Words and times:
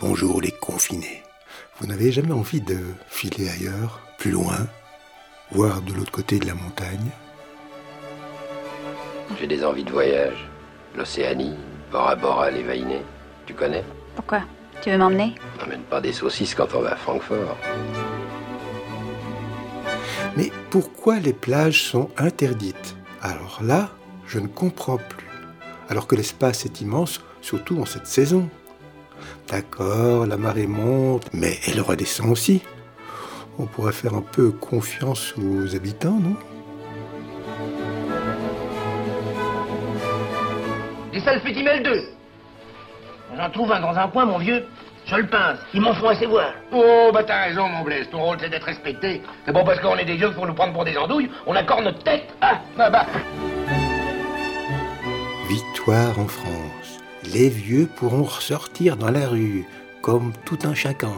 Bonjour 0.00 0.40
les 0.40 0.52
confinés. 0.52 1.24
Vous 1.76 1.88
n'avez 1.88 2.12
jamais 2.12 2.30
envie 2.30 2.60
de 2.60 2.78
filer 3.08 3.48
ailleurs, 3.48 4.00
plus 4.16 4.30
loin, 4.30 4.68
voir 5.50 5.82
de 5.82 5.92
l'autre 5.92 6.12
côté 6.12 6.38
de 6.38 6.46
la 6.46 6.54
montagne? 6.54 7.10
J'ai 9.40 9.48
des 9.48 9.64
envies 9.64 9.82
de 9.82 9.90
voyage. 9.90 10.48
L'Océanie, 10.96 11.56
Bora 11.90 12.14
Bora, 12.14 12.48
les 12.48 12.62
Vainés. 12.62 13.02
Tu 13.44 13.54
connais? 13.54 13.82
Pourquoi? 14.14 14.42
Tu 14.82 14.90
veux 14.90 14.98
m'emmener? 14.98 15.34
N'emmène 15.58 15.82
pas 15.82 16.00
des 16.00 16.12
saucisses 16.12 16.54
quand 16.54 16.72
on 16.74 16.82
va 16.82 16.92
à 16.92 16.96
Francfort. 16.96 17.56
Mais 20.36 20.52
pourquoi 20.70 21.18
les 21.18 21.32
plages 21.32 21.82
sont 21.82 22.08
interdites? 22.16 22.94
Alors 23.20 23.58
là, 23.64 23.90
je 24.28 24.38
ne 24.38 24.46
comprends 24.46 24.98
plus. 24.98 25.26
Alors 25.88 26.06
que 26.06 26.14
l'espace 26.14 26.64
est 26.66 26.80
immense, 26.80 27.20
surtout 27.40 27.80
en 27.80 27.84
cette 27.84 28.06
saison. 28.06 28.48
D'accord, 29.48 30.26
la 30.26 30.36
marée 30.36 30.66
monte, 30.66 31.28
mais 31.32 31.58
elle 31.66 31.80
redescend 31.80 32.30
aussi. 32.30 32.62
On 33.58 33.66
pourrait 33.66 33.92
faire 33.92 34.14
un 34.14 34.22
peu 34.22 34.50
confiance 34.50 35.34
aux 35.36 35.74
habitants, 35.74 36.18
non? 36.20 36.36
Des 41.12 41.20
salfétimel 41.20 41.82
2. 41.82 42.02
J'en 43.36 43.50
trouve 43.50 43.72
un 43.72 43.80
dans 43.80 43.96
un 43.96 44.08
coin, 44.08 44.26
mon 44.26 44.38
vieux. 44.38 44.64
Je 45.06 45.16
le 45.16 45.26
pince. 45.26 45.58
Ils 45.72 45.80
m'en 45.80 45.94
font 45.94 46.08
assez 46.08 46.26
voir. 46.26 46.52
Oh, 46.70 47.10
bah 47.14 47.24
t'as 47.24 47.44
raison, 47.44 47.66
mon 47.66 47.82
Blaise. 47.82 48.08
Ton 48.10 48.22
rôle, 48.22 48.36
c'est 48.40 48.50
d'être 48.50 48.66
respecté. 48.66 49.22
C'est 49.46 49.52
bon 49.52 49.64
parce 49.64 49.80
qu'on 49.80 49.96
est 49.96 50.04
des 50.04 50.16
vieux 50.16 50.32
pour 50.32 50.46
nous 50.46 50.52
prendre 50.52 50.74
pour 50.74 50.84
des 50.84 50.96
andouilles. 50.98 51.30
On 51.46 51.56
accorde 51.56 51.84
notre 51.84 52.02
tête. 52.04 52.28
Ah, 52.42 52.60
bah, 52.76 52.90
bah. 52.90 53.06
Victoire 55.48 56.18
en 56.18 56.26
France. 56.26 56.98
Les 57.24 57.48
vieux 57.48 57.88
pourront 57.96 58.22
ressortir 58.22 58.96
dans 58.96 59.10
la 59.10 59.28
rue, 59.28 59.64
comme 60.02 60.32
tout 60.44 60.58
un 60.64 60.74
chacun, 60.74 61.14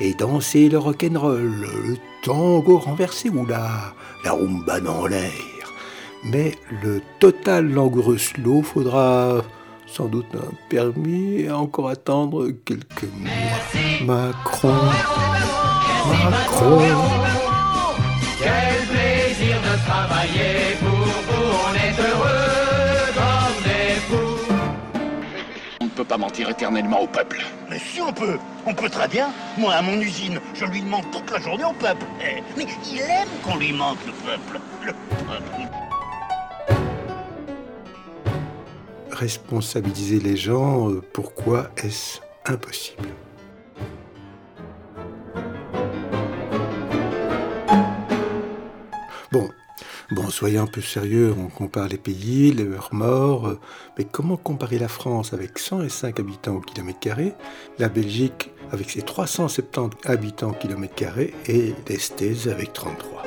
et 0.00 0.14
danser 0.14 0.68
le 0.68 0.78
rock'n'roll, 0.78 1.52
le 1.60 1.96
tango 2.22 2.78
renversé 2.78 3.28
ou 3.28 3.46
la, 3.46 3.94
la 4.24 4.32
rumba 4.32 4.80
dans 4.80 5.06
l'air. 5.06 5.30
Mais 6.24 6.52
le 6.82 7.02
total 7.20 7.70
langoureux 7.70 8.18
slow 8.18 8.62
faudra 8.62 9.42
sans 9.86 10.06
doute 10.06 10.34
un 10.34 10.52
permis 10.68 11.42
et 11.42 11.50
encore 11.50 11.88
attendre 11.88 12.48
quelques 12.64 13.04
mois. 13.18 13.30
Macron, 14.04 14.74
Macron. 16.30 16.80
Quel 18.38 18.86
plaisir 18.88 19.56
de 19.60 19.74
travailler 19.86 20.76
pour 20.80 20.93
pas 26.14 26.18
mentir 26.18 26.48
éternellement 26.48 27.00
au 27.00 27.06
peuple. 27.08 27.42
Mais 27.68 27.78
si 27.78 28.00
on 28.00 28.12
peut, 28.12 28.38
on 28.66 28.74
peut 28.74 28.88
très 28.88 29.08
bien. 29.08 29.32
Moi, 29.58 29.72
à 29.72 29.82
mon 29.82 30.00
usine, 30.00 30.38
je 30.54 30.64
lui 30.64 30.80
demande 30.80 31.04
toute 31.10 31.28
la 31.30 31.40
journée 31.40 31.64
au 31.64 31.72
peuple. 31.72 32.06
Eh, 32.20 32.40
Mais 32.56 32.66
il 32.92 33.00
aime 33.00 33.28
qu'on 33.42 33.56
lui 33.56 33.72
mente, 33.72 33.98
le 34.06 34.12
peuple. 34.12 34.60
Le 34.84 34.92
peuple. 34.92 35.68
Responsabiliser 39.10 40.20
les 40.20 40.36
gens, 40.36 40.90
euh, 40.90 41.02
pourquoi 41.12 41.70
est-ce 41.78 42.20
impossible? 42.46 43.08
Bon, 49.32 49.48
bon, 50.10 50.28
soyons 50.30 50.62
un 50.62 50.66
peu 50.66 50.80
sérieux, 50.80 51.34
on 51.38 51.48
compare 51.48 51.88
les 51.88 51.98
pays, 51.98 52.52
leurs 52.52 52.92
morts, 52.92 53.48
euh, 53.48 53.60
mais 53.98 54.04
comment 54.04 54.36
comparer 54.36 54.78
la 54.78 54.88
France 54.88 55.32
avec 55.32 55.58
105 55.58 56.20
habitants 56.20 56.56
au 56.56 56.60
kilomètre 56.60 57.00
carré, 57.00 57.34
la 57.78 57.88
Belgique 57.88 58.50
avec 58.70 58.90
ses 58.90 59.02
370 59.02 60.08
habitants 60.08 60.50
au 60.50 60.54
kilomètre 60.54 60.94
carré 60.94 61.34
et 61.46 61.74
l'Estèze 61.88 62.48
avec 62.48 62.72
33 62.72 63.22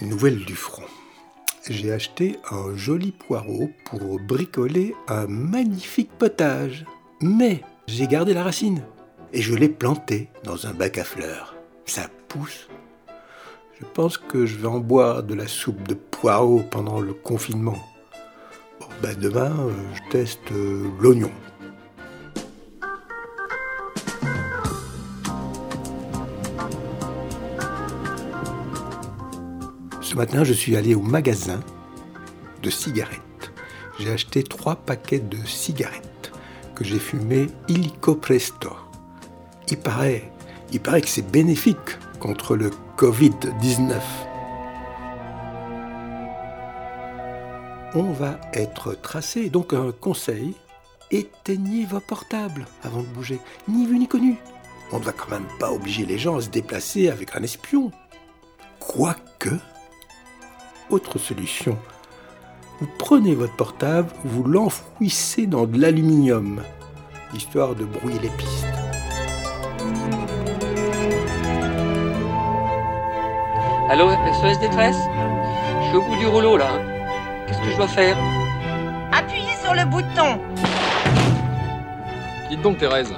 Nouvelle 0.00 0.44
du 0.44 0.54
front. 0.54 0.82
J'ai 1.68 1.92
acheté 1.92 2.36
un 2.52 2.76
joli 2.76 3.10
poireau 3.10 3.70
pour 3.86 4.20
bricoler 4.20 4.94
un 5.08 5.26
magnifique 5.26 6.10
potage. 6.16 6.84
Mais 7.20 7.62
j'ai 7.88 8.06
gardé 8.06 8.34
la 8.34 8.44
racine 8.44 8.82
et 9.32 9.42
je 9.42 9.54
l'ai 9.54 9.68
planté 9.68 10.28
dans 10.44 10.66
un 10.66 10.72
bac 10.72 10.96
à 10.98 11.04
fleurs. 11.04 11.56
Ça 11.84 12.08
pousse. 12.28 12.68
Je 13.80 13.84
pense 13.94 14.16
que 14.16 14.46
je 14.46 14.56
vais 14.56 14.68
en 14.68 14.78
boire 14.78 15.24
de 15.24 15.34
la 15.34 15.48
soupe 15.48 15.88
de 15.88 15.94
poireau 15.94 16.62
pendant 16.70 17.00
le 17.00 17.12
confinement. 17.12 17.78
Bon, 18.80 18.86
ben 19.02 19.16
demain, 19.18 19.54
je 19.94 20.10
teste 20.10 20.52
euh, 20.52 20.88
l'oignon. 21.00 21.32
Ce 30.06 30.14
matin, 30.14 30.44
je 30.44 30.52
suis 30.52 30.76
allé 30.76 30.94
au 30.94 31.00
magasin 31.00 31.58
de 32.62 32.70
cigarettes. 32.70 33.50
J'ai 33.98 34.12
acheté 34.12 34.44
trois 34.44 34.76
paquets 34.76 35.18
de 35.18 35.36
cigarettes 35.44 36.30
que 36.76 36.84
j'ai 36.84 37.00
fumées 37.00 37.48
illico 37.66 38.14
presto. 38.14 38.70
Il 39.68 39.78
paraît, 39.78 40.30
il 40.72 40.78
paraît 40.78 41.00
que 41.00 41.08
c'est 41.08 41.28
bénéfique 41.28 41.98
contre 42.20 42.54
le 42.54 42.70
Covid-19. 42.96 44.00
On 47.96 48.12
va 48.12 48.38
être 48.52 48.94
tracé, 48.94 49.50
donc 49.50 49.72
un 49.72 49.90
conseil, 49.90 50.54
éteignez 51.10 51.84
vos 51.84 51.98
portables 51.98 52.68
avant 52.84 53.00
de 53.00 53.08
bouger, 53.08 53.40
ni 53.66 53.86
vu 53.86 53.98
ni 53.98 54.06
connu. 54.06 54.36
On 54.92 55.00
ne 55.00 55.04
va 55.04 55.10
quand 55.10 55.32
même 55.32 55.48
pas 55.58 55.72
obliger 55.72 56.06
les 56.06 56.16
gens 56.16 56.36
à 56.36 56.42
se 56.42 56.48
déplacer 56.48 57.08
avec 57.08 57.34
un 57.34 57.42
espion. 57.42 57.90
Quoique, 58.78 59.58
autre 60.90 61.18
solution. 61.18 61.78
Vous 62.80 62.88
prenez 62.98 63.34
votre 63.34 63.56
portable, 63.56 64.08
vous 64.24 64.44
l'enfouissez 64.44 65.46
dans 65.46 65.66
de 65.66 65.80
l'aluminium, 65.80 66.62
histoire 67.34 67.74
de 67.74 67.84
brouiller 67.84 68.18
les 68.20 68.28
pistes. 68.30 68.66
Allô, 73.88 74.10
SOS 74.10 74.58
détresse? 74.60 74.96
Je 75.80 75.88
suis 75.88 75.96
au 75.96 76.02
bout 76.02 76.16
du 76.16 76.26
rouleau 76.26 76.56
là. 76.56 76.70
Qu'est-ce 77.46 77.60
que 77.60 77.70
je 77.70 77.76
dois 77.76 77.88
faire? 77.88 78.16
Appuyez 79.12 79.54
sur 79.62 79.74
le 79.74 79.84
bouton. 79.84 80.40
Dites 82.50 82.62
donc 82.62 82.78
Thérèse, 82.78 83.14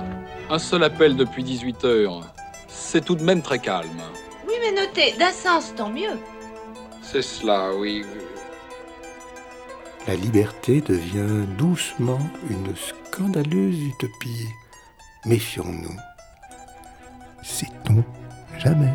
un 0.51 0.59
seul 0.59 0.85
appel 0.85 1.17
depuis 1.17 1.43
18 1.43 1.85
heures. 1.85 2.21
C'est 2.69 3.05
tout 3.05 3.15
de 3.15 3.25
même 3.25 3.43
très 3.43 3.59
calme. 3.59 4.01
Oui, 4.47 4.55
mais 4.61 4.81
notez, 4.81 5.15
d'un 5.19 5.33
sens, 5.33 5.75
tant 5.75 5.91
mieux. 5.91 6.19
C'est 7.11 7.23
cela, 7.23 7.71
oui. 7.75 8.05
La 10.07 10.15
liberté 10.15 10.83
devient 10.83 11.47
doucement 11.57 12.21
une 12.51 12.77
scandaleuse 12.77 13.81
utopie. 13.81 14.47
Méfions-nous. 15.25 15.97
Sait-on 17.43 18.05
jamais 18.59 18.93